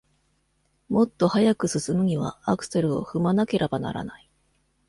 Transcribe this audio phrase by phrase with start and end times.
[0.89, 4.27] もっと速く進むにはアクセルを踏まなけらばならない。